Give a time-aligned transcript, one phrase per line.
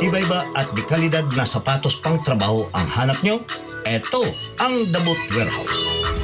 [0.00, 3.44] Matibay ba at di kalidad na sapatos pang trabaho ang hanap nyo?
[3.84, 5.76] Eto ang The Boot Warehouse.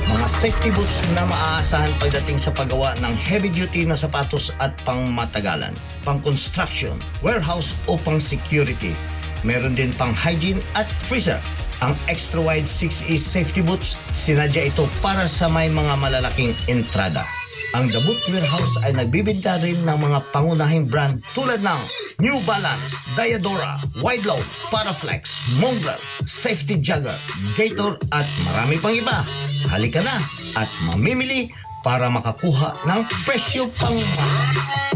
[0.08, 5.76] Mga safety boots na maaasahan pagdating sa paggawa ng heavy-duty na sapatos at pang matagalan,
[6.08, 8.96] pang construction, warehouse o pang security.
[9.44, 11.36] Meron din pang hygiene at freezer.
[11.84, 17.28] Ang extra wide 6E safety boots, sinadya ito para sa may mga malalaking entrada.
[17.74, 21.80] Ang The Boot Warehouse ay nagbibinta rin ng mga pangunahing brand tulad ng
[22.22, 25.98] New Balance, Diadora, Wideload, Paraflex, Mongrel,
[26.30, 27.16] Safety Jagger,
[27.58, 29.26] Gator at marami pang iba.
[29.66, 30.22] Halika na
[30.54, 31.50] at mamimili
[31.82, 34.45] para makakuha ng presyo pang mahal.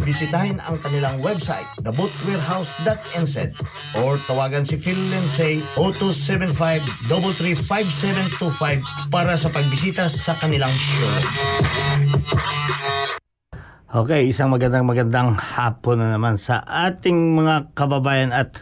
[0.01, 3.37] Bisitahin ang kanilang website, thebootwarehouse.nz
[4.01, 5.61] or tawagan si Phil Lindsay
[7.09, 11.25] 0275-335725 para sa pagbisita sa kanilang showroom.
[13.91, 18.55] Okay, isang magandang magandang hapon na naman sa ating mga kababayan at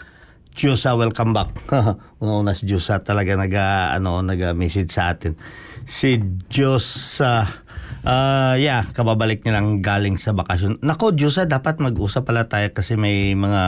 [0.58, 1.54] Diyosa, welcome back.
[2.24, 3.54] Una-una si Diyosa talaga nag,
[3.94, 5.38] ano, nag-message sa atin.
[5.86, 7.62] Si Diyosa,
[8.04, 10.78] uh, yeah, kababalik niya lang galing sa bakasyon.
[10.82, 13.64] Nako, Diyosa, dapat mag-usap pala tayo kasi may mga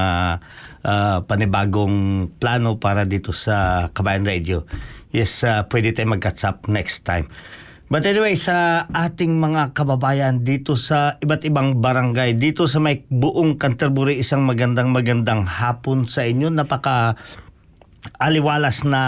[0.85, 4.69] uh, panibagong plano para dito sa Kabayan Radio.
[5.11, 7.27] Yes, uh, pwede tayo mag-catch up next time.
[7.91, 13.59] But anyway, sa ating mga kababayan dito sa iba't ibang barangay, dito sa may buong
[13.59, 16.55] Canterbury, isang magandang magandang hapon sa inyo.
[16.55, 17.19] Napaka
[18.23, 19.03] aliwalas na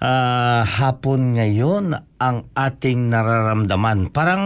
[0.00, 4.12] uh, hapon ngayon ang ating nararamdaman.
[4.12, 4.42] Parang,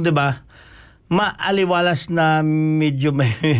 [0.00, 0.44] 'di ba?
[1.12, 3.12] Maaliwalas na medyo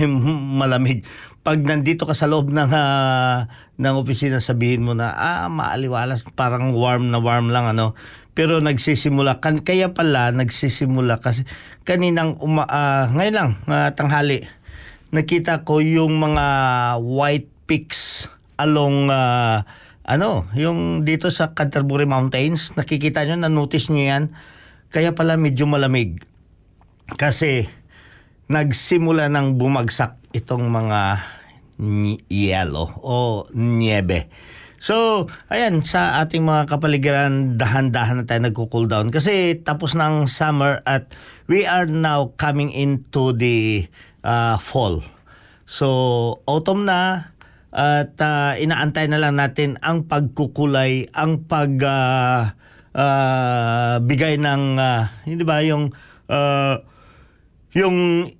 [0.60, 1.04] malamig.
[1.44, 3.38] Pag nandito ka sa loob ng uh,
[3.76, 7.92] ng opisina, sabihin mo na ah maaliwalas, parang warm na warm lang ano
[8.34, 11.46] pero nagsisimula kan kaya pala nagsisimula kasi
[11.86, 14.42] kaninang uma, uh, ngayon lang uh, tanghali
[15.14, 16.46] nakita ko yung mga
[16.98, 18.26] white peaks
[18.58, 19.62] along uh,
[20.04, 24.24] ano yung dito sa Canterbury Mountains nakikita nyo na notice nyo yan
[24.92, 26.22] kaya pala medyo malamig
[27.16, 27.66] kasi
[28.52, 31.24] nagsimula ng bumagsak itong mga
[32.28, 34.28] yellow o niebe
[34.84, 39.08] So, ayan, sa ating mga kapaligiran, dahan-dahan na tayo nagko-cool down.
[39.08, 41.08] Kasi tapos ng summer at
[41.48, 43.88] we are now coming into the
[44.20, 45.00] uh, fall.
[45.64, 45.88] So,
[46.44, 47.32] autumn na
[47.74, 52.54] at uh, inaantay na lang natin ang pagkukulay, ang pag uh,
[52.94, 55.90] uh, bigay ng uh, hindi ba yung
[56.30, 56.78] uh,
[57.74, 58.30] yung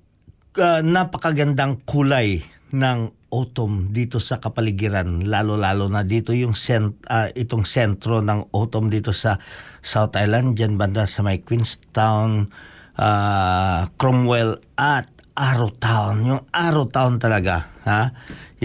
[0.55, 5.27] uh, napakagandang kulay ng autumn dito sa kapaligiran.
[5.27, 9.35] Lalo-lalo na dito yung sent, uh, itong sentro ng autumn dito sa
[9.83, 12.47] South Island diyan banda sa may Queenstown
[12.95, 16.23] uh, Cromwell at Arrowtown.
[16.23, 18.15] Yung Arrowtown talaga ha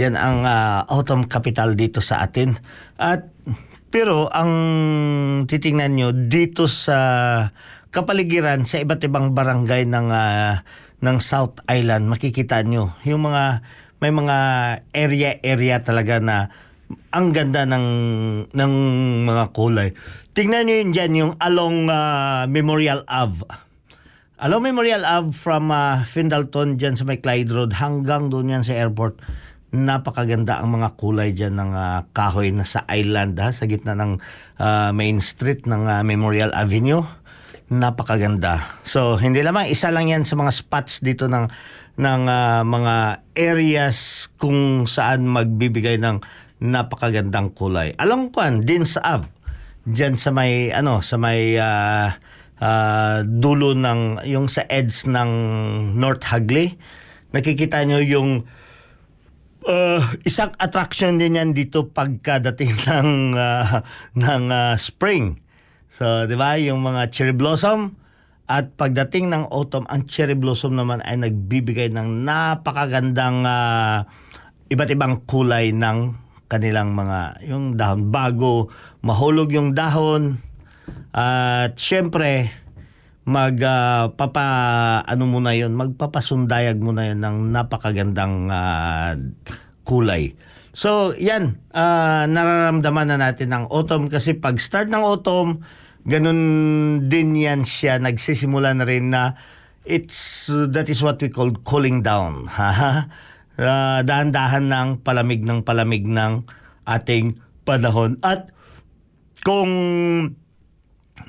[0.01, 2.57] yan ang uh, autumn capital dito sa atin
[2.97, 3.29] at
[3.93, 4.53] pero ang
[5.45, 6.99] titingnan nyo dito sa
[7.93, 10.65] kapaligiran sa iba't ibang barangay ng uh,
[11.05, 13.61] ng South Island makikita nyo yung mga
[14.01, 14.37] may mga
[14.97, 16.49] area-area talaga na
[17.11, 17.87] ang ganda ng
[18.51, 18.73] ng
[19.27, 19.95] mga kulay.
[20.35, 23.45] Tingnan niyo yun dyan, yung along uh, Memorial Ave.
[24.41, 28.73] Along Memorial Ave from uh, Findalton dyan sa may Clyde Road hanggang doon yan sa
[28.73, 29.21] airport.
[29.71, 34.19] Napakaganda ang mga kulay dyan ng uh, kahoy na sa island ha, sa gitna ng
[34.59, 37.07] uh, main street ng uh, Memorial Avenue.
[37.71, 38.83] Napakaganda.
[38.83, 41.47] So, hindi lamang isa lang yan sa mga spots dito ng
[42.03, 42.95] ng uh, mga
[43.39, 46.19] areas kung saan magbibigay ng
[46.59, 47.95] napakagandang kulay.
[47.95, 49.23] Alam ko din sa Av,
[49.87, 52.11] diyan sa may ano, sa may uh,
[52.59, 55.31] uh, dulo ng yung sa edge ng
[55.95, 56.75] North Hagley
[57.31, 58.47] nakikita nyo yung
[59.67, 63.81] uh, isang attraction din yan dito pagkadating ng, uh,
[64.17, 65.41] ng uh, spring.
[65.91, 67.99] So, di ba, yung mga cherry blossom,
[68.51, 74.03] at pagdating ng autumn, ang cherry blossom naman ay nagbibigay ng napakagandang uh,
[74.67, 76.19] iba't ibang kulay ng
[76.51, 78.75] kanilang mga yung dahon bago
[79.07, 80.43] mahulog yung dahon
[81.15, 82.51] at syempre
[83.31, 84.45] mag uh, papa
[85.07, 89.15] ano muna yon magpapasundayag muna yon ng napakagandang uh,
[89.87, 90.35] kulay.
[90.75, 95.63] So yan uh, nararamdaman na natin ng autumn kasi pag start ng autumn
[96.03, 96.41] ganun
[97.07, 98.03] din yan siya.
[98.03, 99.39] Nagsisimula na rin na
[99.87, 102.51] it's that is what we call cooling down.
[102.51, 102.67] Ha
[103.63, 106.43] uh, dahan-dahan ng palamig ng palamig ng
[106.83, 108.19] ating panahon.
[108.27, 108.51] At
[109.47, 109.71] kung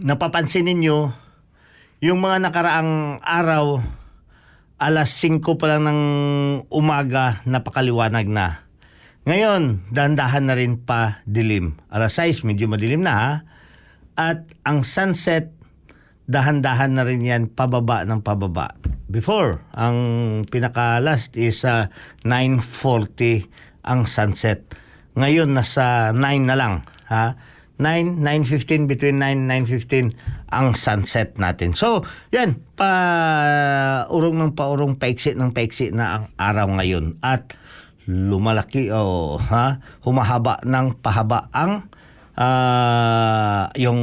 [0.01, 1.20] napapansin ninyo
[2.01, 3.79] yung mga nakaraang araw
[4.81, 6.01] alas 5 pa lang ng
[6.73, 8.65] umaga napakaliwanag na
[9.29, 13.31] ngayon dahan-dahan na rin pa dilim alas 6 medyo madilim na ha
[14.21, 15.49] at ang sunset,
[16.27, 18.75] dahan-dahan na rin yan pababa ng pababa.
[19.09, 19.97] Before, ang
[20.47, 21.91] pinaka-last is uh,
[22.23, 23.49] 9.40
[23.83, 24.63] ang sunset.
[25.17, 26.73] Ngayon, nasa 9 na lang.
[27.11, 27.35] Ha?
[27.81, 30.13] 9, 9.15, between 9 9.15
[30.53, 31.73] ang sunset natin.
[31.73, 37.17] So, yan, pa urong ng paurong paiksi ng paiksi na ang araw ngayon.
[37.25, 37.57] At
[38.05, 41.89] lumalaki o oh, ha, humahaba ng pahaba ang
[42.37, 44.01] uh, yung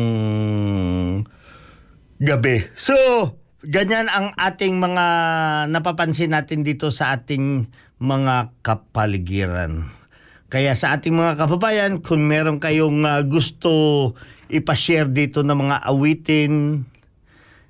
[2.18, 2.66] gabi.
[2.74, 2.94] So,
[3.62, 5.06] ganyan ang ating mga
[5.70, 9.97] napapansin natin dito sa ating mga kapaligiran.
[10.48, 14.16] Kaya sa ating mga kababayan, kung meron kayong uh, gusto
[14.48, 16.84] ipashare dito ng mga awitin,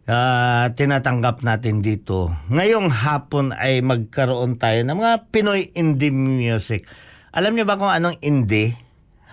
[0.06, 2.30] uh, tinatanggap natin dito.
[2.46, 6.86] Ngayong hapon ay magkaroon tayo ng mga Pinoy indie music.
[7.34, 8.78] Alam niyo ba kung anong indie?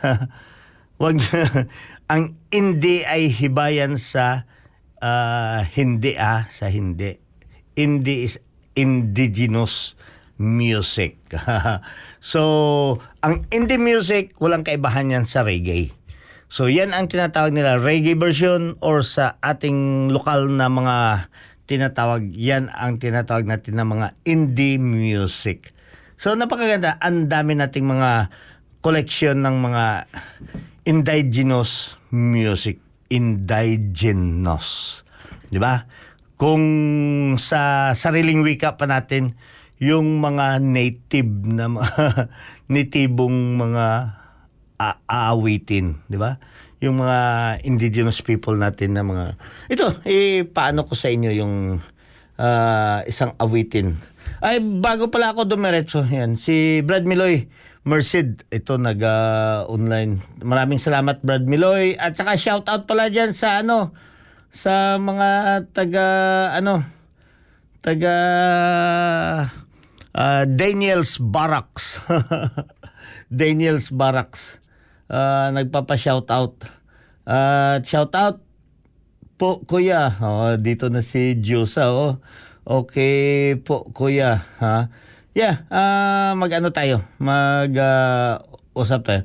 [1.02, 1.22] Wag
[2.12, 4.50] ang hindi ay hibayan sa
[5.06, 7.18] uh, hindi ah, sa hindi.
[7.78, 8.42] Hindi is
[8.74, 9.94] indigenous
[10.36, 11.20] music.
[12.20, 15.90] so, ang indie music, walang kaibahan yan sa reggae.
[16.46, 21.26] So, yan ang tinatawag nila reggae version or sa ating lokal na mga
[21.66, 25.74] tinatawag, yan ang tinatawag natin na mga indie music.
[26.22, 27.02] So, napakaganda.
[27.02, 28.30] Ang dami nating mga
[28.86, 30.06] collection ng mga
[30.86, 32.78] indigenous music.
[33.10, 35.02] Indigenous.
[35.50, 35.82] Di ba?
[36.38, 36.62] Kung
[37.42, 39.34] sa sariling wika pa natin,
[39.82, 42.32] yung mga native na mga
[42.74, 43.86] natibong mga
[44.80, 46.40] aawitin, di ba?
[46.84, 47.20] Yung mga
[47.64, 49.26] indigenous people natin na mga
[49.72, 51.80] ito, eh paano ko sa inyo yung
[52.40, 53.96] uh, isang awitin.
[54.44, 57.48] Ay bago pala ako dumiretso, yan si Brad Miloy
[57.86, 60.18] Merced, ito nag-online.
[60.42, 63.94] Uh, Maraming salamat Brad Miloy at saka shout out pala diyan sa ano
[64.56, 65.30] sa mga
[65.76, 66.08] taga
[66.56, 66.82] ano
[67.84, 68.16] taga
[70.16, 72.00] uh, Daniels Barracks.
[73.30, 74.64] Daniels Barracks.
[75.12, 76.56] Uh, nagpapa-shout out.
[77.28, 78.42] Uh, shout out
[79.36, 80.16] po kuya.
[80.24, 82.24] Oh, dito na si Josa oh.
[82.66, 84.90] Okay po kuya ha.
[85.36, 87.04] Yeah, uh, mag-ano tayo?
[87.20, 88.42] Mag uh,
[88.74, 89.22] usap tayo.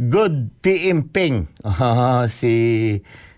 [0.00, 1.52] Good PM Ping.
[1.60, 2.52] Uh, si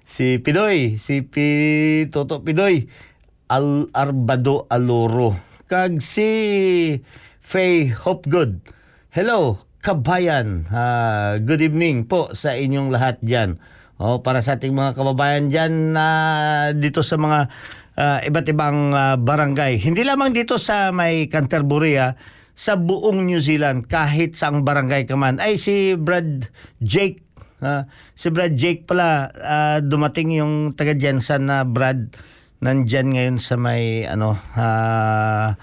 [0.06, 2.86] si Pidoy, si Pi, Toto Pidoy.
[3.52, 5.51] Al Arbado Aloro.
[5.72, 6.28] Kag si
[7.40, 8.60] Faye Hopgood.
[9.08, 10.68] Hello, kabayan.
[10.68, 13.56] Uh, good evening po sa inyong lahat diyan.
[13.96, 17.48] Oh, para sa ating mga kababayan diyan na uh, dito sa mga
[17.96, 19.80] uh, iba't ibang uh, barangay.
[19.80, 22.20] Hindi lamang dito sa may Canterbury ah,
[22.52, 25.40] sa buong New Zealand kahit sa ang barangay ka man.
[25.40, 26.52] Ay si Brad
[26.84, 27.24] Jake
[27.64, 32.12] uh, si Brad Jake pala uh, dumating yung taga Jensen na Brad
[32.62, 35.58] nandyan ngayon sa may ano uh,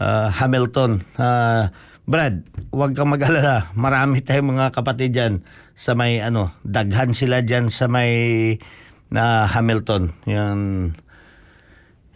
[0.00, 1.04] uh, Hamilton.
[1.14, 1.68] Uh,
[2.08, 2.40] Brad,
[2.72, 3.68] huwag kang mag-alala.
[3.76, 5.44] Marami tayong mga kapatid diyan
[5.76, 8.10] sa may ano, daghan sila diyan sa may
[9.12, 10.16] na uh, Hamilton.
[10.24, 10.58] Yan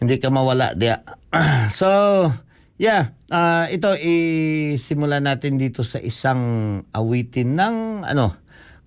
[0.02, 1.06] hindi ka mawala dia.
[1.70, 1.86] so,
[2.74, 6.42] yeah, uh, ito isimula natin dito sa isang
[6.90, 8.40] awitin ng ano,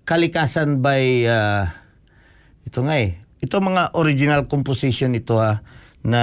[0.06, 1.66] Kalikasan by uh,
[2.62, 3.25] ito nga eh.
[3.46, 5.62] Ito mga original composition ito ha
[6.02, 6.22] na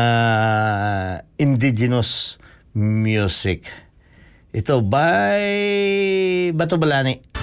[1.39, 2.35] indigenous
[2.75, 3.63] music.
[4.51, 7.42] Ito by Bato Balani.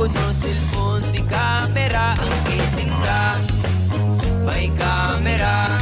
[0.00, 3.36] Kuno cellphone, di camera Ang casing ra
[4.48, 5.76] May camera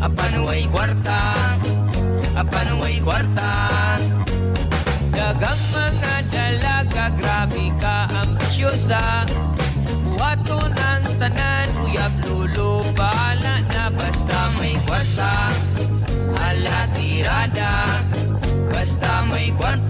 [0.00, 1.44] Apan way kwarta
[2.32, 3.52] Apan way kwarta.
[5.12, 9.28] Dagang mga dalaga Grabe ka ambisyosa.
[10.08, 15.52] Buhato ng tanan Uyab lulo Bahala na basta may kwarta.
[16.40, 18.00] Ala tirada
[18.72, 19.83] Basta may kwarta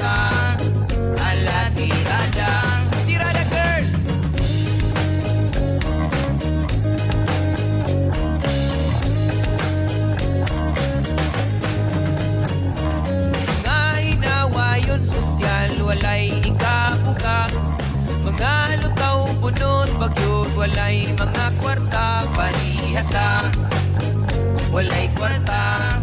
[18.34, 23.46] Mga lutaw bunot Bagyod walay mga kwarta Parihata.
[24.74, 25.94] Walay kwarta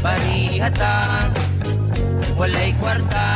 [0.00, 1.28] Parihata.
[2.32, 3.28] Walay kwarta.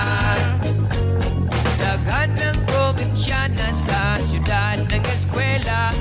[1.76, 5.92] Daghan ng probinsya na sa syudad ng eskwela.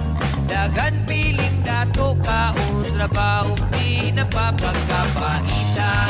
[0.48, 6.08] Daghan piling dato ka o trabaho di napapagkapaita.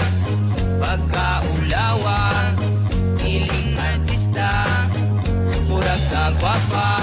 [0.78, 2.41] Pagkaulawa,
[6.42, 7.01] Papa.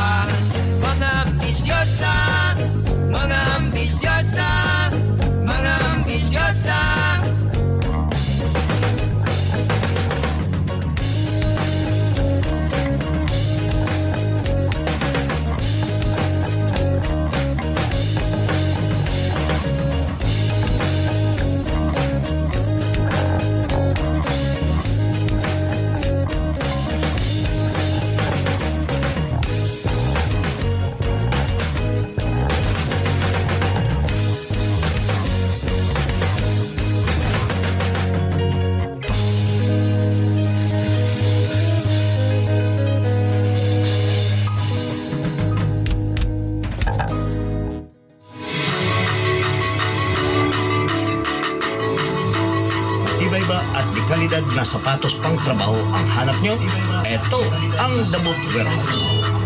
[54.08, 56.56] Kalidad na sapatos pang trabaho ang hanap nyo?
[57.04, 57.44] Ito
[57.76, 58.96] ang The Boot Warehouse.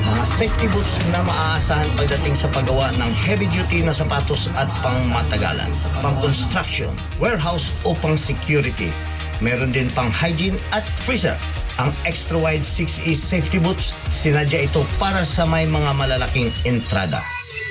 [0.06, 5.66] Mga safety boots na maaasahan pagdating sa paggawa ng heavy-duty na sapatos at pang matagalan,
[5.98, 8.94] pang construction, warehouse o pang security.
[9.42, 11.34] Meron din pang hygiene at freezer.
[11.82, 17.18] Ang extra wide 6E safety boots, sinadya ito para sa may mga malalaking entrada.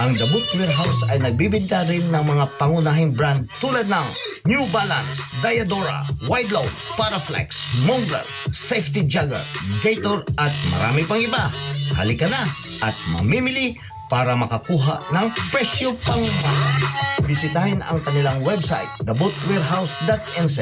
[0.03, 5.21] Ang The Boot Warehouse ay nagbibinta rin ng mga pangunahing brand tulad ng New Balance,
[5.41, 9.41] Diadora, Wideload, Paraflex, Mongrel, Safety Jagger,
[9.85, 11.53] Gator at marami pang iba.
[11.93, 12.49] Halika na
[12.81, 13.77] at mamimili
[14.09, 16.25] para makakuha ng presyo pang.
[17.29, 20.57] Bisitahin ang kanilang website, thebootwarehouse.nz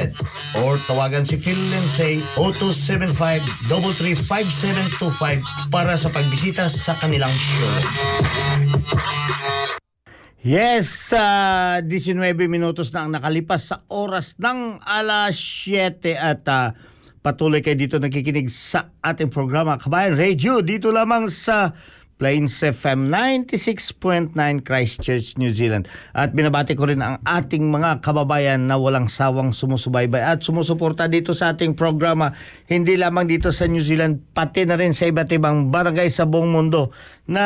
[0.59, 2.19] or tawagan si Phil Lindsay
[3.71, 7.87] 0275-335725 para sa pagbisita sa kanilang showroom.
[10.39, 12.15] Yes, sa 19
[12.47, 16.71] minutos na ang nakalipas sa oras ng alas 7 at ah,
[17.19, 21.75] patuloy kayo dito nakikinig sa ating programa Kabayan Radio dito lamang sa
[22.19, 25.87] Plains FM 96.9 Christchurch, New Zealand.
[26.11, 31.31] At binabati ko rin ang ating mga kababayan na walang sawang sumusubaybay at sumusuporta dito
[31.31, 32.35] sa ating programa.
[32.67, 36.51] Hindi lamang dito sa New Zealand, pati na rin sa iba't ibang barangay sa buong
[36.51, 36.91] mundo
[37.29, 37.45] na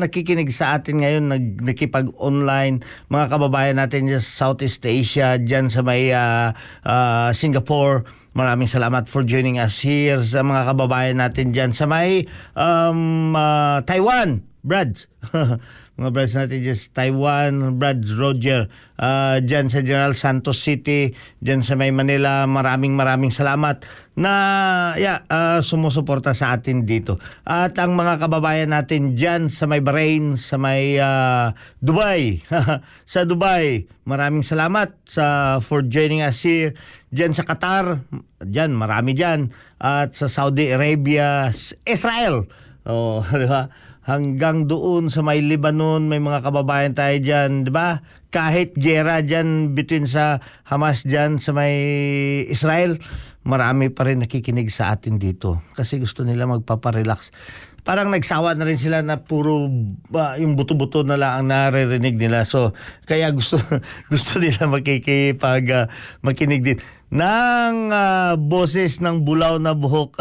[0.00, 2.80] nakikinig sa atin ngayon, nag, nakipag-online.
[3.12, 6.56] Mga kababayan natin sa Southeast Asia, dyan sa may ah,
[6.88, 12.22] ah, Singapore, Maraming salamat for joining us here sa mga kababayan natin dyan sa may
[12.54, 15.10] um, ah, Taiwan, Brad.
[15.98, 18.70] mga brads natin dyan sa Taiwan, Brad Roger,
[19.02, 21.10] ah, dyan sa General Santos City,
[21.42, 23.82] dyan sa may Manila, maraming maraming salamat
[24.14, 24.32] na
[24.94, 27.18] yeah, ah, sumusuporta sa atin dito.
[27.42, 32.46] At ang mga kababayan natin dyan sa may Bahrain, sa may ah, Dubai,
[33.12, 36.78] sa Dubai, maraming salamat sa for joining us here.
[37.10, 38.06] Dyan sa Qatar,
[38.38, 39.50] dyan, marami dyan.
[39.82, 41.50] At sa Saudi Arabia,
[41.82, 42.46] Israel.
[42.86, 43.87] Oh, di ba?
[44.08, 48.00] Hanggang doon sa may Lebanon, may mga kababayan tayo dyan, di ba?
[48.32, 51.76] Kahit gera dyan between sa Hamas dyan sa may
[52.48, 52.96] Israel,
[53.48, 55.64] marami pa rin nakikinig sa atin dito.
[55.72, 57.32] Kasi gusto nila magpaparelax
[57.88, 59.64] parang nagsawa na rin sila na puro
[60.12, 62.44] ah, yung buto-buto na lang ang naririnig nila.
[62.44, 62.76] So,
[63.08, 63.56] kaya gusto
[64.12, 65.88] gusto nila makikipag ah,
[66.20, 70.20] makinig din ng ah, boses ng bulaw na buhok.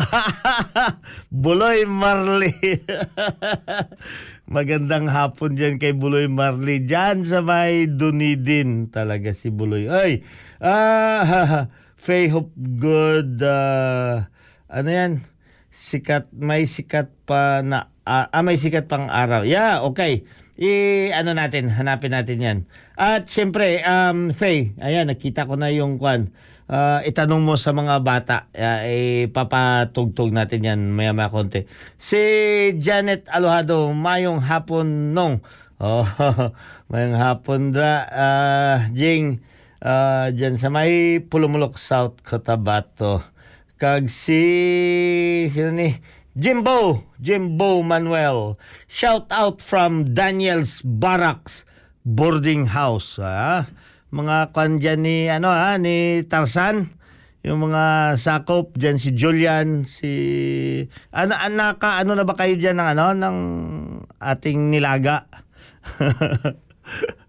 [1.44, 2.56] Buloy Marley.
[4.48, 6.88] Magandang hapon dyan kay Buloy Marley.
[6.88, 9.92] Dyan sa may Dunidin talaga si Buloy.
[9.92, 10.24] Ay,
[10.64, 13.44] ah, Faye Hope Good.
[13.44, 14.30] ah,
[14.70, 15.28] ano yan?
[15.78, 19.46] sikat may sikat pa na ah, ah, may sikat pang araw.
[19.46, 20.26] Yeah, okay.
[20.58, 22.58] I ano natin, hanapin natin 'yan.
[22.98, 26.34] At siyempre, um Faye, ayan nakita ko na yung kwan.
[26.66, 31.70] Ah, itanong mo sa mga bata, uh, ipapatugtog natin 'yan maya-maya konti.
[32.02, 32.20] Si
[32.82, 35.46] Janet Alohado, mayong hapon nong.
[35.78, 36.04] Oh,
[36.92, 39.46] mayong hapon dra ah, Jing
[39.82, 43.22] ah, dyan sa may Pulumulok South Cotabato.
[43.78, 44.42] Kag si
[45.54, 45.94] sino ni
[46.38, 48.62] Jimbo, Jimbo Manuel.
[48.86, 51.66] Shout out from Daniel's Barracks
[52.06, 53.18] Boarding House.
[53.18, 53.66] Ah.
[54.14, 56.94] Mga kwan dyan ni, ano ha, ni Tarzan.
[57.42, 60.14] Yung mga sakop dyan si Julian, si...
[61.10, 63.38] Ano, naka, ano na ba kayo dyan ng, ano, ng
[64.22, 65.26] ating nilaga?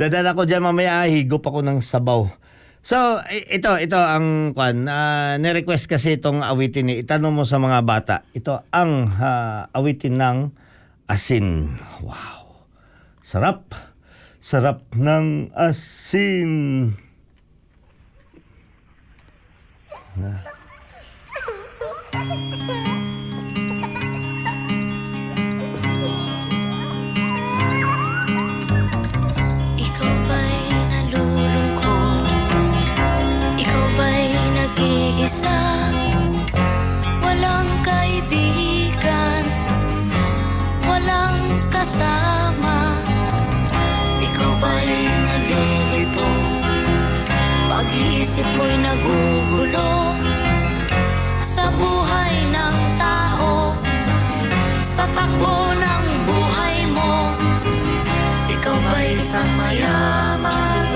[0.00, 2.24] Dadala ko dyan mamaya, higop ako ng sabaw.
[2.80, 4.88] So, ito, ito ang kwan.
[4.88, 7.04] Uh, ni-request kasi itong awitin ni.
[7.04, 8.24] Itanong mo sa mga bata.
[8.32, 10.38] Ito ang ah, awitin ng
[11.04, 11.76] asin.
[12.00, 12.64] Wow.
[13.20, 13.76] Sarap.
[14.40, 16.52] Sarap ng asin.
[20.16, 20.59] Ikaw
[48.40, 50.16] Pag-iisip mo'y nagugulo
[51.44, 53.76] Sa buhay ng tao
[54.80, 57.36] Sa takbo ng buhay mo
[58.48, 60.88] ikaw ba'y isang mayaman?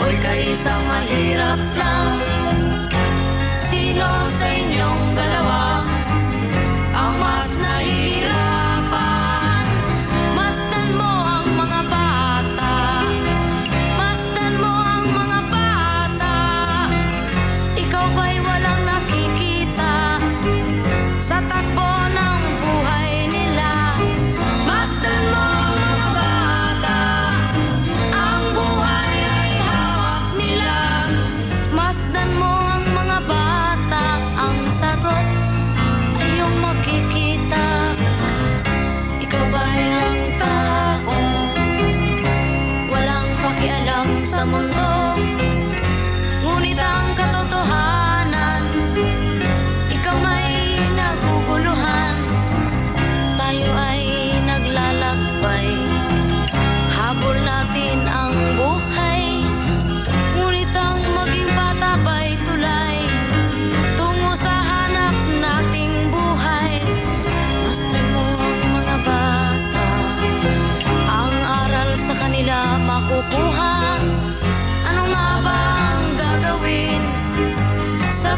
[0.00, 1.60] O ika'y isang mahirap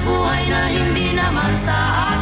[0.05, 1.77] buhay na hindi naman sa
[2.15, 2.20] atin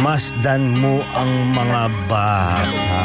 [0.00, 3.00] masdan mo ang mga bata.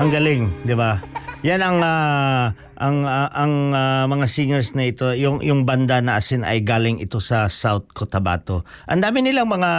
[0.00, 1.04] Ang galing, 'di ba?
[1.44, 6.16] Yan ang ah, ang ah, ang ah, mga singers na ito, yung yung banda na
[6.16, 8.64] asin ay galing ito sa South Cotabato.
[8.88, 9.72] Ang dami nilang mga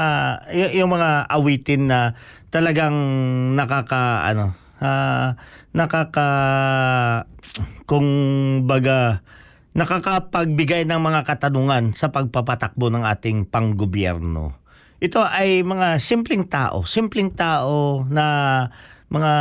[0.54, 2.14] y- yung mga awitin na
[2.54, 2.94] talagang
[3.58, 5.34] nakaka ano, ah,
[5.74, 6.30] nakaka
[7.90, 8.08] kung
[8.70, 9.26] baga
[9.74, 14.59] nakakapagbigay ng mga katanungan sa pagpapatakbo ng ating panggobyerno.
[15.00, 18.68] Ito ay mga simpleng tao, simpleng tao na
[19.08, 19.34] mga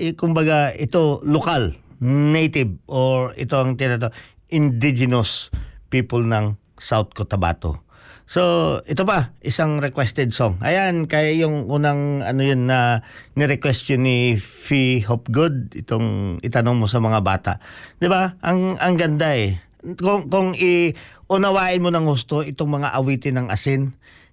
[0.00, 4.16] eh, kumbaga ito lokal, native or ito ang tinatawag
[4.48, 5.52] indigenous
[5.92, 7.84] people ng South Cotabato.
[8.24, 10.56] So, ito pa, isang requested song.
[10.64, 13.04] Ayan, kaya yung unang ano yun na
[13.36, 17.52] ni-request yun ni Fee Hopgood, itong itanong mo sa mga bata.
[18.00, 18.40] 'Di ba?
[18.40, 19.60] Ang ang ganda eh.
[20.00, 23.92] Kung kung iunawain mo ng gusto itong mga awitin ng asin,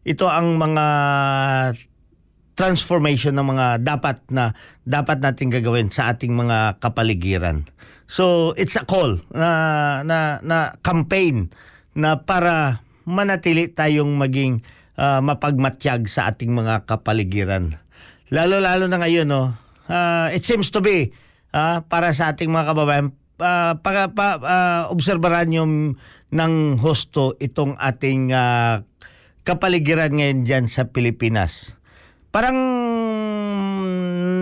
[0.09, 0.85] ito ang mga
[2.57, 7.69] transformation ng mga dapat na dapat nating gagawin sa ating mga kapaligiran.
[8.09, 11.53] So, it's a call na na na campaign
[11.93, 14.65] na para manatili tayong maging
[14.97, 17.77] ah, mapagmatyag sa ating mga kapaligiran.
[18.33, 19.53] Lalo-lalo na ngayon, no,
[19.85, 21.13] ah, it seems to be
[21.53, 23.07] ah, para sa ating mga kababayan,
[23.39, 25.95] uh, pa, pa, ah, obserbaran yung
[26.29, 28.85] ng husto itong ating ah,
[29.49, 31.73] kapaligiran ngayon dyan sa Pilipinas.
[32.29, 32.53] Parang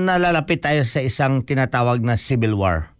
[0.03, 2.91] nalalapit tayo sa isang tinatawag na civil war.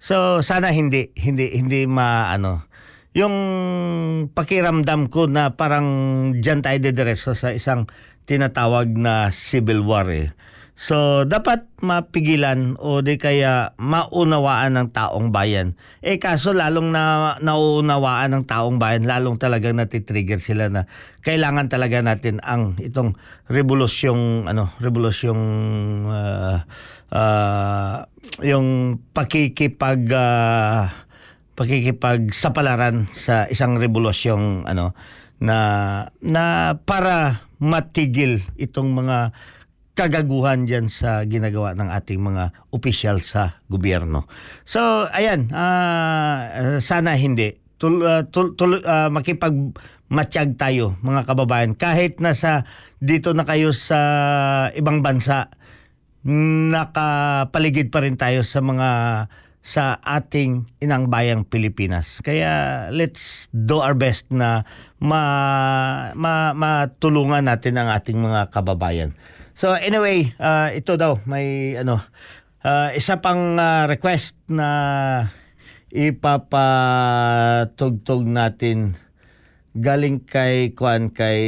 [0.00, 2.64] So sana hindi hindi hindi maano
[3.12, 3.34] yung
[4.32, 5.86] pakiramdam ko na parang
[6.40, 7.90] diyan tayo dediretso sa isang
[8.24, 10.32] tinatawag na civil war eh.
[10.80, 15.76] So dapat mapigilan o di kaya maunawaan ng taong bayan.
[16.00, 20.88] Eh kaso lalong na nauunawaan ng taong bayan, lalong talagang natitrigger sila na
[21.20, 23.20] kailangan talaga natin ang itong
[23.52, 25.44] revolusyong ano, revolusyong
[26.08, 26.64] ah,
[27.12, 28.08] ah,
[28.40, 30.96] yung pakikipag ah,
[31.60, 34.96] pakikipagsapalaran sa isang revolusyong ano
[35.44, 35.58] na
[36.24, 39.36] na para matigil itong mga
[39.94, 44.30] kagaguhan diyan sa ginagawa ng ating mga opisyal sa gobyerno.
[44.64, 49.74] So ayan, ah, sana hindi tul, ah, tul, tul, ah, makipag
[50.10, 52.66] matiyag tayo mga kababayan kahit nasa
[52.98, 53.98] dito na kayo sa
[54.74, 55.54] ibang bansa
[56.26, 58.88] nakapaligid pa rin tayo sa mga
[59.60, 62.24] sa ating inang bayang Pilipinas.
[62.24, 64.64] Kaya let's do our best na
[64.96, 65.22] ma,
[66.16, 69.12] ma, matulungan natin ang ating mga kababayan.
[69.60, 72.00] So anyway, uh, ito daw may ano
[72.64, 75.28] uh, isa pang uh, request na
[75.92, 78.96] ipapatugtog natin
[79.76, 81.44] galing kay Kwan kay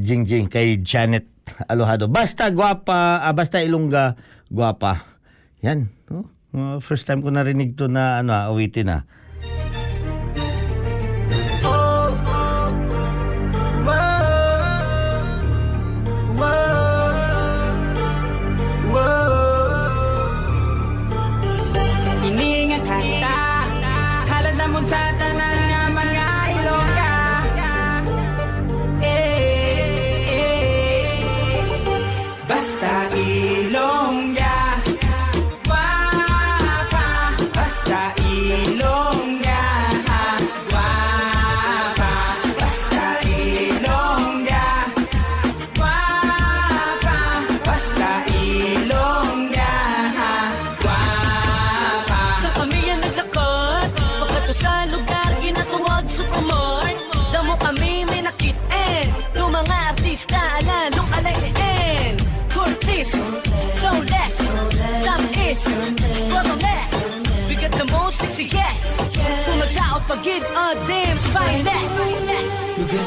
[0.00, 1.28] Jingjing kay Janet
[1.68, 2.08] Alohado.
[2.08, 4.16] Basta gwapa, ah, basta Ilongga
[4.48, 5.04] gwapa.
[5.60, 6.32] Yan, no?
[6.56, 9.04] Uh, first time ko narinig to na ano, ah, awitin ah.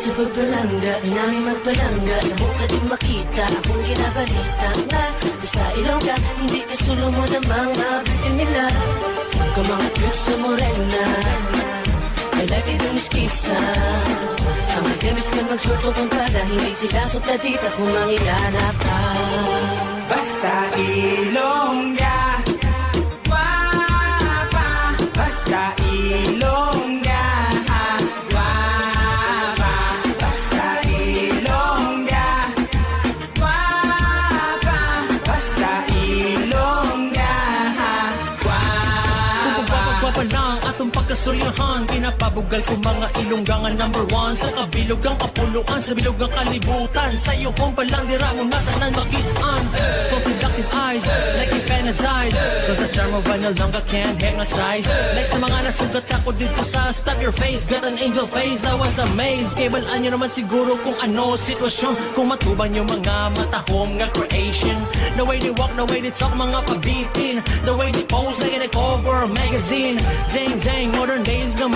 [0.09, 2.17] Sa pagpalangga, ay namin magpalangga.
[2.25, 5.05] Na mo ka din makita, akong ginabalita Nga,
[5.53, 8.63] sa ilongga, hindi ka sulo mo ng mga bitin nila.
[9.53, 11.05] Kung mga cute sa morena
[12.39, 13.59] I like it yung miskisa
[14.77, 18.99] Ang magamis ka mag-short o kung para Hindi sila supladita kung mangilala ka.
[20.07, 21.98] Basta ilongga
[42.49, 47.13] Pinapabugal ko mga ilonggangan number one Sa kabilog ang kapuluan Sa bilog ang kalibutan.
[47.21, 49.61] Sa iyo kong palang dira mo na tanan makitaan
[50.09, 51.05] So seductive eyes
[51.37, 52.33] Like you fantasize
[52.65, 54.85] Cause the charm of vinyl langga can't hypnotize.
[55.13, 58.73] Like sa mga nasugat ako dito sa Stop your face Got an angel face I
[58.73, 59.53] was amazed.
[59.53, 62.17] Kabalaan nyo naman siguro kung ano sitwasyon.
[62.17, 64.77] Kung matubang yung mga matahom nga creation.
[65.13, 67.45] The way they walk, the way they talk mga pabitin.
[67.61, 70.01] The way they pose like in a cover magazine.
[70.33, 71.69] Dang dang, modern days nga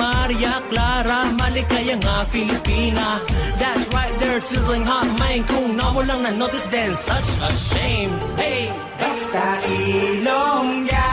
[0.69, 3.19] Clara Malikaya nga Filipina.
[3.59, 5.43] That's right there, sizzling hot man.
[5.43, 8.13] Kung na mo lang na-notice then such a shame.
[8.37, 8.71] Hey!
[8.99, 11.12] Basta ilongga Wapa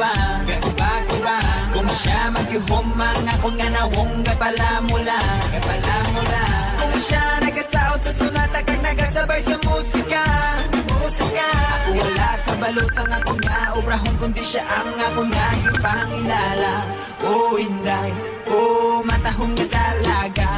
[0.00, 0.16] Kuba,
[0.48, 1.36] gakuba kuba
[1.76, 5.20] Kung siya magyuhom mga kung nga nawong gapala mula
[5.52, 6.42] Gapala mula.
[6.80, 10.24] Kung siya nagasaot sa sunata kag nagasabay sa musika
[10.88, 11.48] Musika.
[11.52, 16.74] Ako wala kabalo sa nga kung nga obrahon kundi siya ang ako nga ipangilala
[17.20, 18.10] Oh inday,
[18.48, 20.48] oh matahong nga dalaga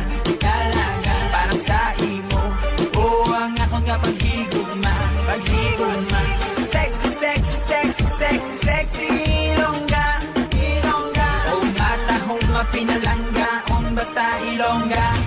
[14.81, 15.22] basta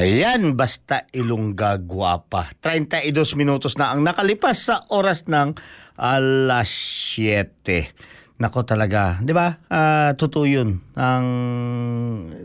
[0.00, 2.48] Ayan, basta Ilongga Guapa.
[2.64, 5.52] 32 minutos na ang nakalipas sa oras ng
[6.00, 6.72] alas
[7.20, 7.52] 7.
[8.40, 9.60] Nako talaga, 'di ba?
[9.68, 10.80] Ah, totoo 'yun.
[10.96, 11.26] Ang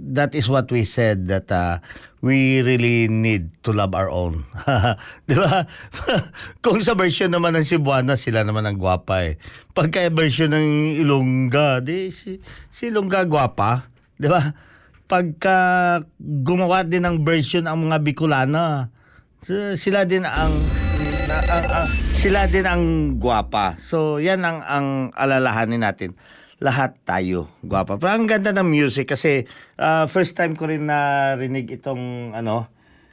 [0.03, 1.79] that is what we said that uh,
[2.19, 4.43] we really need to love our own.
[5.23, 5.63] 'Di ba?
[6.67, 9.39] Kung sa version naman ng Cebuana, sila naman ang gwapa eh.
[9.71, 12.35] Pagka version ng Ilongga, di si,
[12.75, 13.87] si Ilongga gwapa,
[14.19, 14.74] 'di ba?
[15.05, 15.57] Pagka
[16.17, 18.89] gumawa din ng version ang mga Bicolana,
[19.45, 20.53] s- sila din ang,
[21.29, 22.83] na- ang- ang- sila din ang
[23.21, 23.77] gwapa.
[23.77, 26.17] So, yan ang ang alalahanin natin.
[26.57, 28.01] Lahat tayo gwapa.
[28.01, 29.45] Pero ang ganda ng music kasi
[29.77, 32.65] ah, first time ko rin narinig itong ano,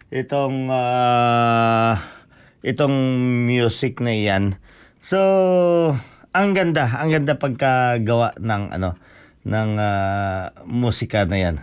[0.08, 2.00] itong ah,
[2.64, 2.96] itong
[3.44, 4.56] music na yan.
[5.04, 5.18] So,
[6.32, 8.96] ang ganda, ang ganda pagkagawa ng ano
[9.46, 11.56] ng ah, musika na yan.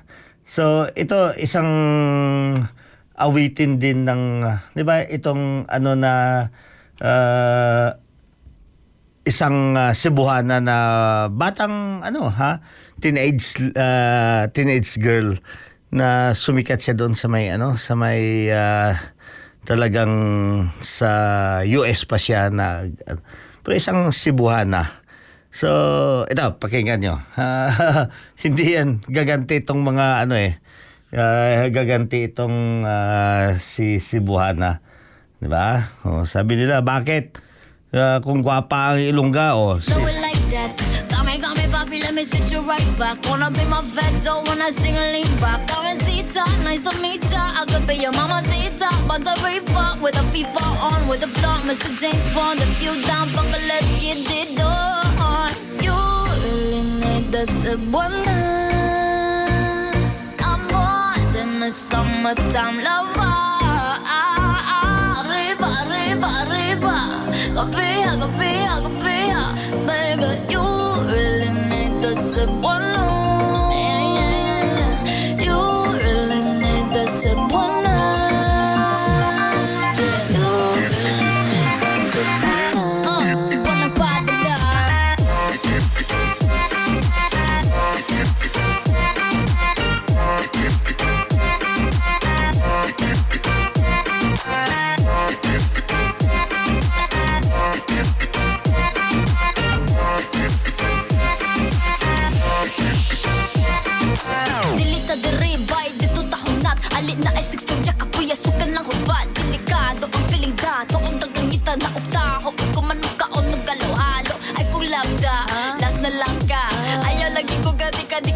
[0.49, 1.69] So, ito isang
[3.19, 4.41] awitin din ng,
[4.73, 6.13] 'di ba, itong ano na
[7.03, 7.99] ah,
[9.27, 10.77] isang ah, Cebuana na
[11.29, 12.63] batang ano ha,
[12.97, 15.37] teenage ah, teenage girl
[15.89, 18.97] na sumikat siya doon sa may ano, sa may ah,
[19.67, 20.15] talagang
[20.81, 21.11] sa
[21.67, 22.89] US pa siya na
[23.61, 24.98] pero isang Cebuana.
[25.49, 25.69] So,
[26.29, 27.15] ito, pakinggan nyo.
[28.45, 30.61] hindi yan gaganti itong mga ano eh.
[31.17, 34.85] ah, gaganti itong ah, si Cebuana.
[35.41, 35.95] 'Di ba?
[36.05, 37.41] Oh, sabi nila, bakit?
[37.89, 39.81] Ah, kung gwapa ang ilongga, oh.
[39.81, 39.89] Si,
[40.49, 41.09] that.
[41.09, 43.23] Got me, got me, papi, let me sit you right back.
[43.25, 45.67] Wanna be my vet, don't wanna sing a lean back.
[45.67, 47.61] Carmencita, nice to meet ya.
[47.61, 48.89] I could be your mama Zita.
[49.07, 51.89] But the reefer with a FIFA on, with a blunt, Mr.
[51.99, 52.59] James Bond.
[52.59, 55.51] If you down, bungle, let's get it on.
[55.85, 55.97] You
[56.43, 58.37] really need the Cebuana.
[60.39, 63.48] I'm more than a summertime lover.
[66.21, 67.55] Arriba, arriba, arriba.
[67.55, 69.41] Kapia, kapia, kapia.
[69.87, 70.65] Baby, you
[71.07, 72.89] really need the Cebuana.
[72.99, 73.28] Yeah,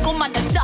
[0.03, 0.62] gati ka di ko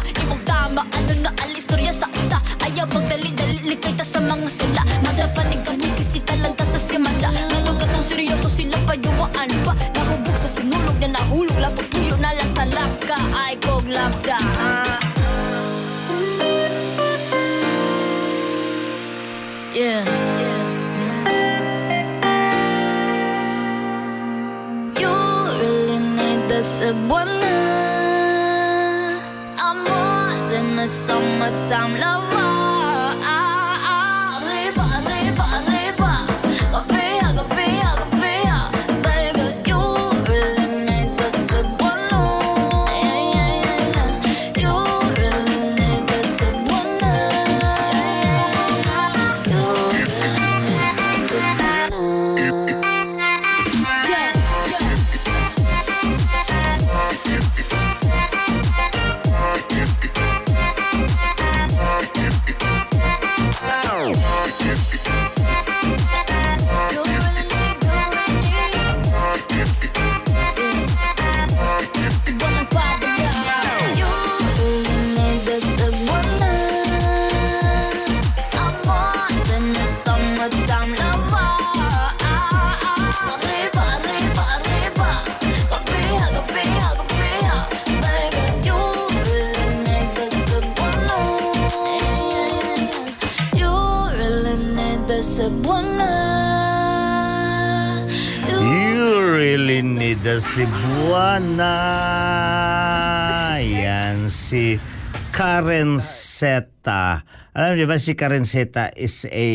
[105.70, 107.22] Karen Seta.
[107.54, 109.48] Alam niyo ba si Karen Seta is a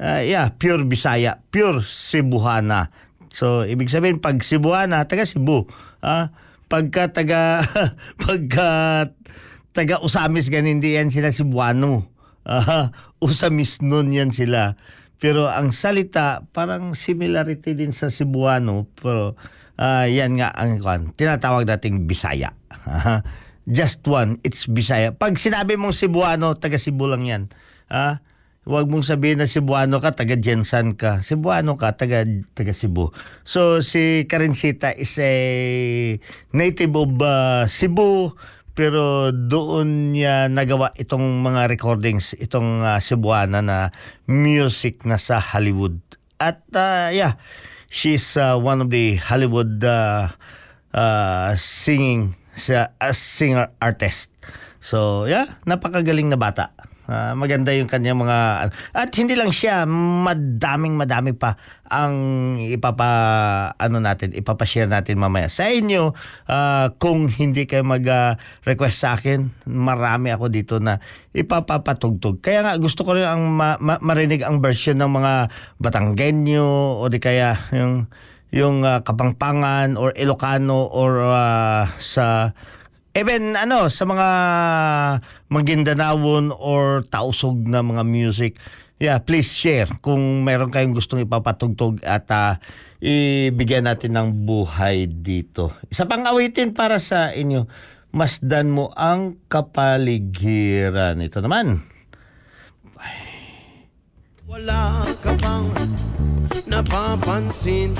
[0.00, 2.88] uh, yeah, pure Bisaya, pure Cebuana.
[3.28, 5.68] So, ibig sabihin pag Cebuana, taga Cebu.
[6.00, 6.32] Ah,
[6.72, 7.68] pagka taga
[8.24, 8.68] pagka
[9.76, 12.08] taga Usamis ganun hindi sila Cebuano.
[12.48, 12.88] Ah,
[13.20, 14.80] Usamis nun yan sila.
[15.20, 18.88] Pero ang salita, parang similarity din sa Cebuano.
[18.96, 19.36] Pero
[19.76, 22.56] ah, yan nga ang kwan, tinatawag nating Bisaya.
[23.68, 25.12] Just one, it's Bisaya.
[25.12, 27.42] Pag sinabi mong Cebuano, taga Cebu lang yan.
[27.92, 28.24] Ah,
[28.68, 31.24] Huwag mong sabihin na Cebuano ka, taga Jensan ka.
[31.24, 32.20] Cebuano ka, taga,
[32.52, 33.16] taga Cebu.
[33.40, 35.32] So, si Karencita is a
[36.52, 38.36] native of uh, Cebu,
[38.76, 43.88] pero doon niya nagawa itong mga recordings, itong uh, Cebuana na
[44.28, 45.96] music na sa Hollywood.
[46.36, 47.40] At uh, yeah,
[47.88, 50.28] she's uh, one of the Hollywood uh,
[50.92, 54.34] uh, singing, siya, uh, singer artist.
[54.82, 56.74] So, yeah, napakagaling na bata.
[57.08, 61.56] Ah, maganda yung kanyang mga at hindi lang siya madaming madami pa
[61.88, 62.12] ang
[62.60, 63.08] ipapa
[63.80, 66.12] ano natin ipapa-share natin mamaya sa inyo
[66.52, 68.36] ah, kung hindi kayo mag ah,
[68.68, 71.00] request sa akin marami ako dito na
[71.32, 75.32] ipapapatugtog kaya nga gusto ko rin ang ma- ma- marinig ang version ng mga
[75.80, 78.12] Batanggenyo o di kaya yung
[78.54, 82.52] yung ah, Kapangpangan or Ilocano or ah, sa
[83.18, 84.28] Even ano sa mga
[85.50, 88.62] Maguindanawon or tausog na mga music.
[89.02, 92.62] Yeah, please share kung meron kayong gustong ipapatugtog at ah,
[93.02, 95.74] ibigyan natin ng buhay dito.
[95.90, 97.66] Isa pang awitin para sa inyo.
[98.14, 101.18] Masdan mo ang kapaligiran.
[101.18, 101.97] Ito naman.
[104.48, 105.68] Wala ka bang
[106.64, 107.92] napapansin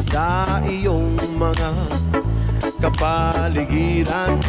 [0.00, 1.68] sa iyong mga
[2.80, 4.40] kapaligiran?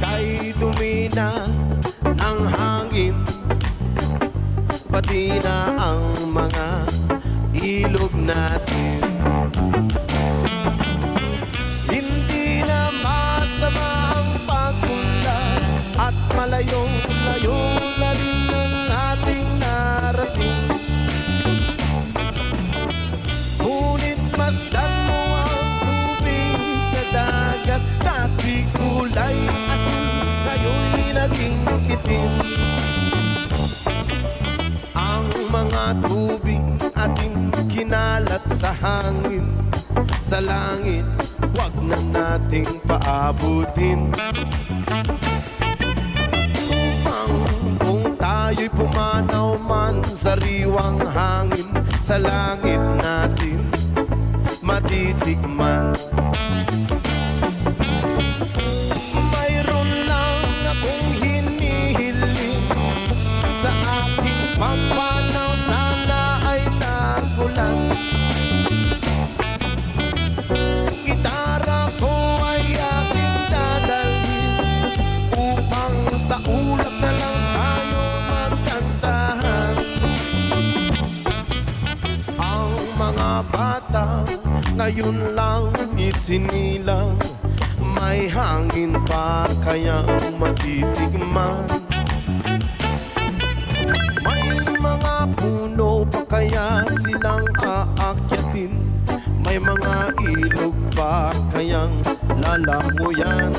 [0.00, 1.52] Kay dumi na
[2.00, 3.20] ng hangin
[4.88, 6.68] Pati na ang mga
[7.60, 9.03] ilog natin
[38.64, 39.44] sa hangin
[40.24, 41.04] Sa langit,
[41.52, 44.08] wag na nating paabutin.
[46.72, 47.34] Upang
[47.84, 51.68] kung tayo'y pumanaw man sa riwang hangin
[52.00, 53.68] Sa langit natin
[54.64, 55.92] matitikman
[84.84, 87.16] ngayon lang isinilang
[87.80, 90.04] May hangin pa kayang
[90.36, 91.64] matitigman
[94.20, 98.76] May mga puno pa kaya silang aakyatin?
[99.48, 102.04] May mga ilog pa kayang
[102.44, 103.56] lalanguyan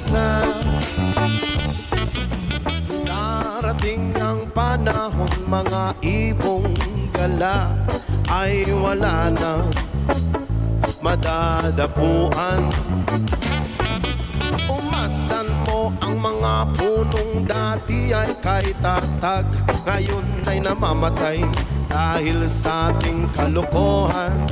[0.00, 0.48] kalikasan
[3.04, 6.72] Darating ang panahon mga ibong
[7.12, 7.76] gala
[8.30, 9.66] Ay wala na.
[11.00, 12.70] Madadapuan.
[14.70, 19.48] Umasdan mo ang mga punong dati ay kay tatag
[19.88, 21.42] Ngayon ay namamatay
[21.90, 24.46] dahil sa ating kalokohan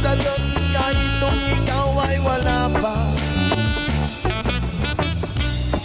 [0.00, 2.96] sa Diyos kahit nung ikaw ay wala pa.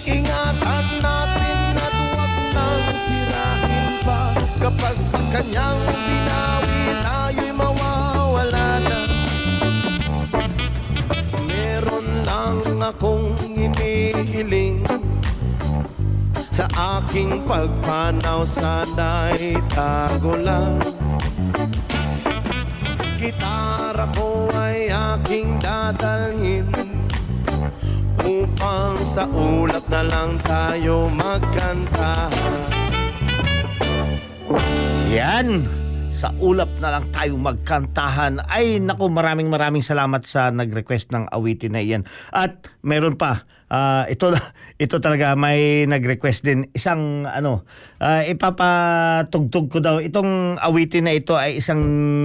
[0.07, 4.21] Ingatan natin at huwag nang sirain pa.
[4.63, 4.95] Kapag
[5.35, 8.99] kanyang binawi tayo'y mawawala na.
[11.43, 14.79] Meron lang akong inihiling
[16.55, 16.63] sa
[17.03, 20.79] aking pagpanaw sana'y tago lang.
[24.05, 26.69] Gitara ko ay aking dadalhin
[28.21, 32.53] Upang sa ulap na lang tayo magkantahan
[35.09, 35.65] Yan!
[36.13, 38.39] Sa ulap na lang tayo magkantahan.
[38.47, 42.07] Ay, naku, maraming maraming salamat sa nag-request ng awitin na iyan.
[42.31, 44.31] At meron pa, ah, ito,
[44.83, 46.69] ito talaga may nag-request din.
[46.75, 47.65] Isang, ano,
[48.01, 49.97] ah, ipapatugtog ko daw.
[50.01, 51.81] Itong awitin na ito ay isang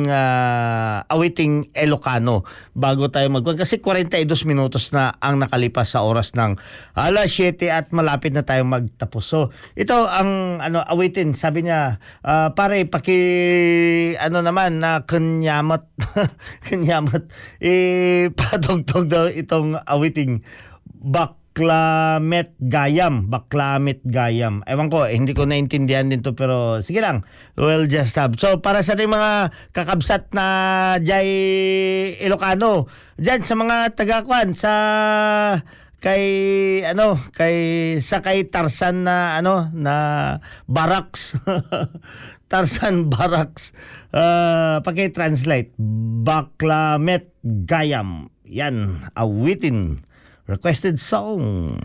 [0.09, 2.45] ah, awiting Elocano
[2.77, 6.57] bago tayo mag Kasi 42 minutos na ang nakalipas sa oras ng
[6.97, 9.25] alas 7 at malapit na tayo magtapos.
[9.25, 9.39] So,
[9.77, 11.35] ito ang ano awitin.
[11.39, 13.19] Sabi niya, ah, pare, paki
[14.19, 15.87] ano naman na kanyamot
[16.67, 17.29] kanyamot
[17.63, 20.43] eh patugtog daw itong awiting
[21.01, 23.33] Baklamet Gayam.
[23.33, 24.61] Baklamet Gayam.
[24.69, 27.25] Ewan ko eh, hindi ko naintindihan din to pero sige lang.
[27.57, 28.37] We'll just have.
[28.37, 30.47] So para sa mga kakabsat na
[31.01, 32.85] jay Ilocano
[33.17, 34.73] dyan sa mga tagakwan sa
[36.01, 36.25] kay
[36.89, 37.57] ano kay
[38.01, 39.95] sa kay Tarsan na ano na
[40.69, 41.33] barracks.
[42.51, 43.73] Tarsan barracks.
[44.13, 45.73] Uh, paki-translate.
[46.25, 48.29] Baklamet Gayam.
[48.51, 50.03] Yan awitin
[50.51, 51.79] requested song.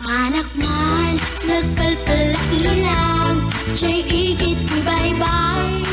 [0.00, 1.14] Panak man,
[1.46, 3.36] nagpalpalakilang
[3.78, 5.86] Siya'y igit bye-bye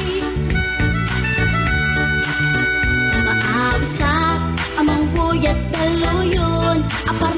[3.28, 4.41] Maabsak,
[4.80, 7.37] amang buyat daluyon Aparwayan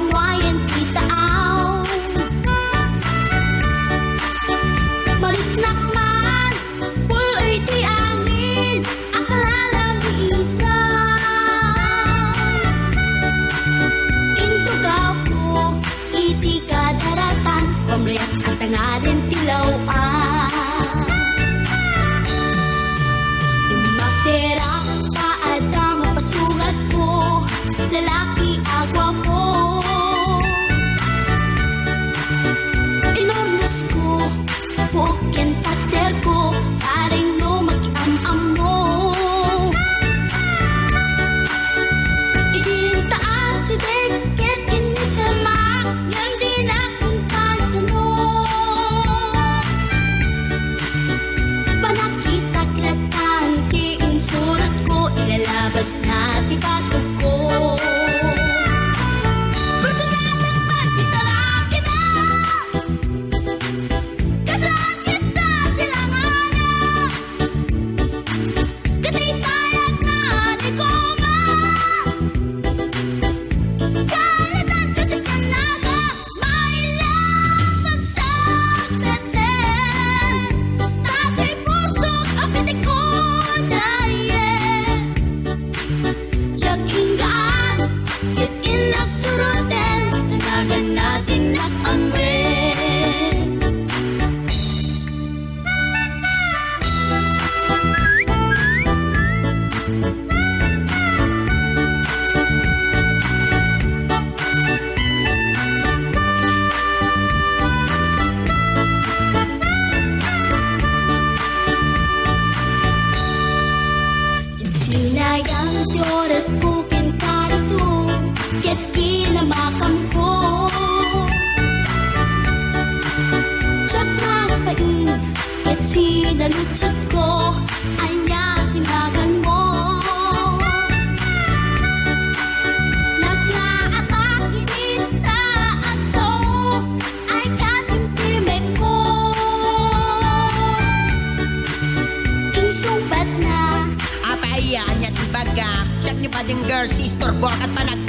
[146.50, 148.09] Din girl, sister, bork at panagbiag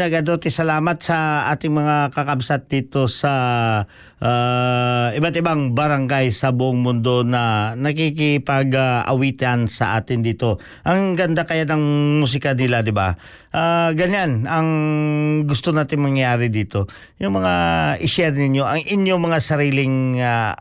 [0.00, 3.32] nagadote salamat sa ating mga kakabsat dito sa
[4.24, 10.56] ah, iba't ibang barangay sa buong mundo na nakikipag-awitan sa atin dito.
[10.88, 13.12] Ang ganda kaya ng musika nila, di ba?
[13.52, 14.68] Ah, ganyan ang
[15.44, 16.88] gusto natin mangyari dito.
[17.20, 17.52] Yung mga
[18.00, 20.56] i-share ninyo ang inyong mga sariling ah,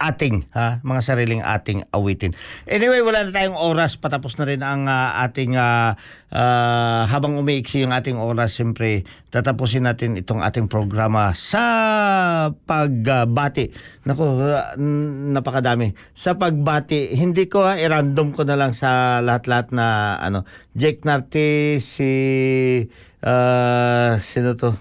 [0.00, 2.32] ating ha mga sariling ating awitin.
[2.64, 6.00] Anyway, wala na tayong oras patapos na rin ang ah, ating ah,
[6.32, 11.62] ah, habang umiiksi yung ating oras siyempre tatapusin natin itong ating programa sa
[12.64, 13.70] pagbati.
[14.08, 14.40] Nako,
[14.80, 15.94] n- napakadami.
[16.16, 21.78] Sa pagbati, hindi ko ha, i-random ko na lang sa lahat-lahat na ano, Jake Narte
[21.84, 22.10] si
[23.20, 24.72] ah, sino to?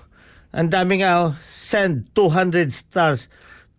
[0.49, 3.30] Ang dami nga oh, send 200 stars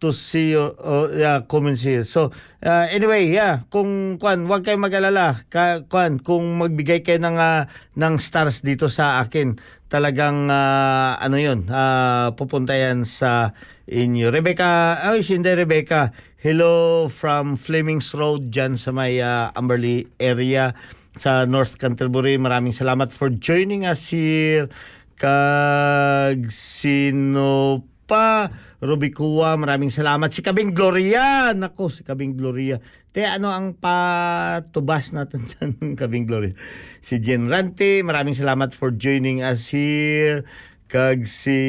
[0.01, 2.09] to see your uh, yeah, comments here.
[2.09, 2.32] So,
[2.64, 5.44] uh, anyway, yeah, kung kwan, wag kayong mag-alala.
[5.53, 9.61] Ka, kwan, kung magbigay kayo ng ah, ng stars dito sa akin,
[9.92, 13.53] talagang ah, ano 'yun, ah, pupunta yan sa
[13.90, 14.32] inyo.
[14.32, 16.14] Rebecca, ay si hindi Rebecca.
[16.40, 20.72] Hello from Flemings Road dyan sa may ah, Amberley area
[21.20, 22.40] sa North Canterbury.
[22.40, 24.72] Maraming salamat for joining us here.
[25.20, 28.50] Kag sino pa?
[28.82, 30.34] Ruby Kua, maraming salamat.
[30.34, 32.82] Si Kabing Gloria, nako, si Kabing Gloria.
[33.14, 36.58] Te, ano ang patubas natin dyan ng Kabing Gloria?
[36.98, 40.42] Si Jen Rante, maraming salamat for joining us here.
[40.90, 41.62] Kag si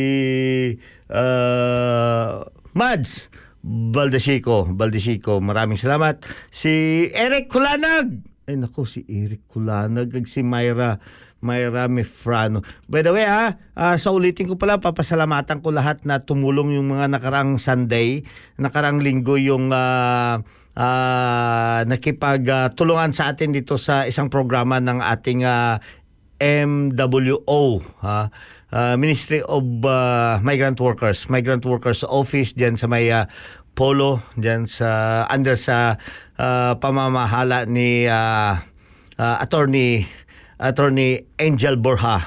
[1.14, 2.42] uh,
[2.74, 3.30] Mads
[3.62, 6.26] Baldesico, Baldesico, maraming salamat.
[6.50, 10.98] Si Eric Kulanag, ay nako, si Eric Kulanag, kag si Myra
[11.42, 12.62] Myra Mefrano.
[12.86, 16.94] By the way ha, ah, sa ulitin ko pala, papasalamatan ko lahat na tumulong yung
[16.94, 18.24] mga nakarang Sunday,
[18.62, 20.46] nakarang linggo yung ah,
[20.78, 25.82] ah, nakipagtulungan sa atin dito sa isang programa ng ating ah,
[26.42, 28.30] MWO, ha?
[28.72, 33.28] Ah, Ministry of ah, Migrant Workers, Migrant Workers Office diyan sa may ah,
[33.72, 36.00] Polo, diyan sa under sa
[36.40, 38.64] ah, pamamahala ni ah,
[39.20, 40.08] ah, attorney
[40.62, 42.22] attorney Angel Borja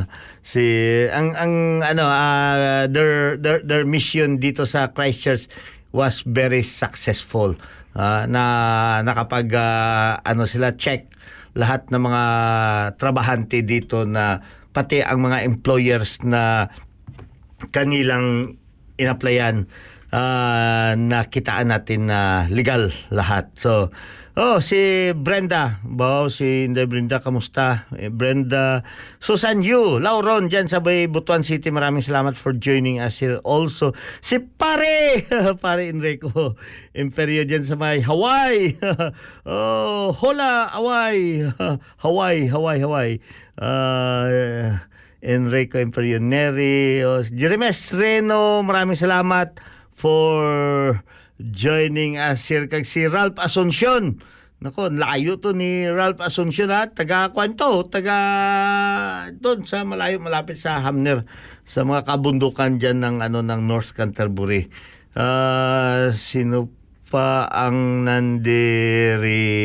[0.50, 0.62] si
[1.10, 5.50] ang ang ano ah, their, their their mission dito sa Christchurch
[5.90, 7.58] was very successful
[7.90, 8.42] Ah, na
[9.02, 11.10] nakapag ah, ano sila check
[11.58, 12.22] lahat ng mga
[13.02, 14.38] trabahante dito na
[14.70, 16.70] pati ang mga employers na
[17.74, 18.54] kanilang
[18.94, 19.66] inaplayan
[20.14, 23.50] ah, na kitaan natin na legal lahat.
[23.58, 23.90] So,
[24.40, 25.84] oh, si Brenda.
[25.84, 27.84] Wow, si Inday Brenda, kamusta?
[27.92, 28.80] Eh, Brenda.
[29.20, 31.68] Susan Yu, Lauron, dyan sa Bay, Butuan City.
[31.68, 33.92] Maraming salamat for joining us here also.
[34.24, 35.28] Si Pare!
[35.62, 36.56] Pare Enrico.
[36.96, 38.80] Imperio dyan sa may Hawaii.
[39.44, 41.44] oh, hola, Hawaii.
[42.04, 43.14] Hawaii, Hawaii, Hawaii.
[43.60, 44.80] Uh,
[45.20, 47.04] Enrico Imperio Neri.
[47.04, 49.60] Oh, Jeremes Reno, maraming salamat
[49.92, 51.04] for
[51.40, 54.20] joining us here kag si Ralph Asuncion.
[54.60, 56.92] Nako, layo to ni Ralph Asuncion ha.
[56.92, 61.24] Taga kwanto, taga doon sa malayo malapit sa Hamner
[61.64, 64.68] sa mga kabundukan diyan ng ano ng North Canterbury.
[65.16, 66.68] Ah, sino
[67.08, 69.56] pa ang nandirito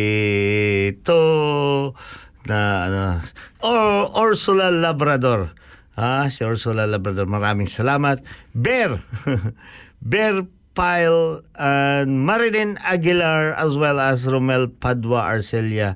[2.47, 3.19] na ano
[3.59, 5.51] or Ursula Labrador.
[5.99, 7.27] Ah, si Ursula Labrador.
[7.27, 8.23] Maraming salamat.
[8.55, 9.03] Bear.
[9.99, 15.95] Bear Pile and Marilyn Aguilar as well as Romel Padua Arcelia.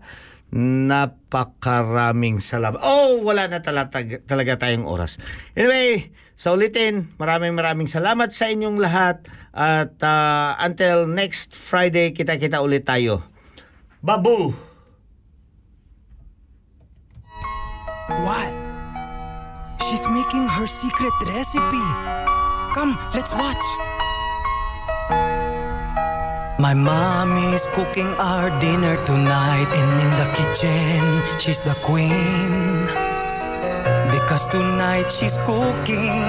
[0.56, 2.80] Napakaraming salamat.
[2.82, 5.20] Oh, wala na talaga, talaga tayong oras.
[5.54, 9.28] Anyway, sa ulitin, maraming maraming salamat sa inyong lahat.
[9.52, 13.28] At ah, until next Friday, kita-kita ulit tayo.
[14.00, 14.56] Babu!
[18.24, 18.56] What?
[19.86, 21.86] She's making her secret recipe.
[22.74, 23.89] Come, let's watch.
[26.60, 32.84] My mommy's cooking our dinner tonight, and in the kitchen, she's the queen.
[34.12, 36.20] Because tonight she's cooking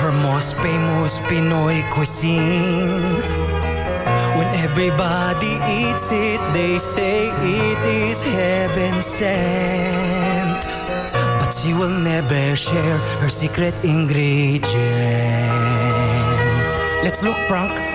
[0.00, 3.20] her most famous Pinoy cuisine.
[4.40, 10.64] When everybody eats it, they say it is heaven sent.
[11.12, 14.64] But she will never share her secret ingredient.
[17.04, 17.93] Let's look, Frank.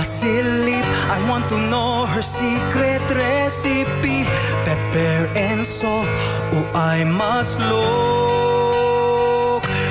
[0.00, 0.02] A.
[0.02, 4.24] I want to know her secret recipe.
[4.64, 6.08] Pepper and salt.
[6.54, 8.50] Oh, I must look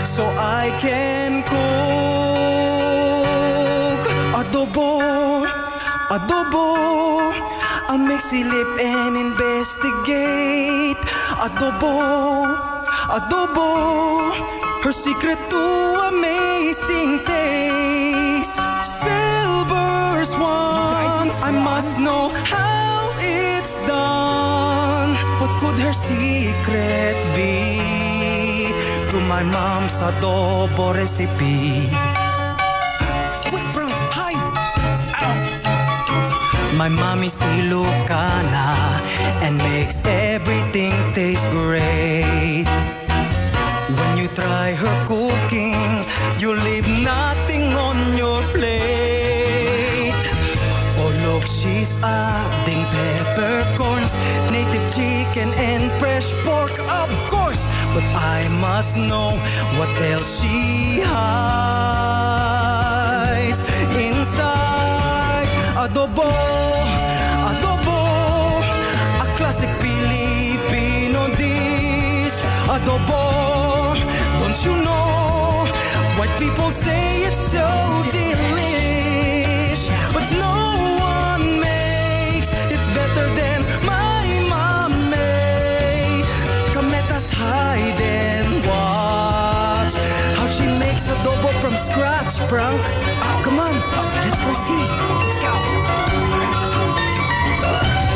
[0.07, 1.59] so I can cook.
[4.39, 4.89] Adobo,
[6.09, 6.65] adobo,
[7.87, 10.97] I'll make silip and investigate.
[11.45, 11.93] Adobo,
[13.17, 13.69] adobo.
[14.83, 15.63] Her secret to
[16.09, 17.78] amazing taste.
[19.59, 21.35] Silver swans.
[21.43, 25.11] I must know how it's done.
[25.39, 28.71] What could her secret be?
[29.11, 31.91] To my mom's adobo recipe.
[33.51, 34.33] Wait, bro, hi.
[36.81, 38.69] My mommy's Ilocana
[39.43, 42.63] and makes everything taste great.
[43.97, 46.05] When you try her cooking,
[46.39, 47.38] you leave nothing
[52.03, 54.15] adding peppercorns,
[54.51, 57.67] native chicken and fresh pork, of course.
[57.93, 59.39] But I must know
[59.77, 61.99] what else she hides
[63.95, 66.29] inside adobo,
[67.49, 67.99] adobo,
[69.23, 72.37] a classic Filipino dish.
[72.75, 73.23] Adobo,
[74.39, 75.67] don't you know?
[76.17, 77.67] White people say it's so
[92.49, 92.81] Frank.
[93.21, 93.75] Ah, come on,
[94.25, 94.83] let's go see.
[95.21, 95.53] Let's go.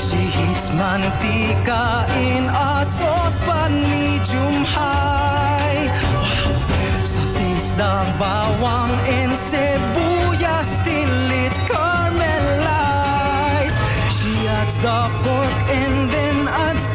[0.06, 5.86] She heats mantika in a saucepan medium high.
[6.18, 7.06] Wow.
[7.06, 11.14] Sautés the bawang and sibuyas till
[11.44, 13.78] it's caramelized.
[14.18, 16.88] She adds the pork and then adds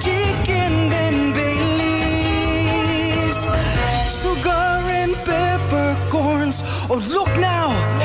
[6.90, 7.97] Oh, look now!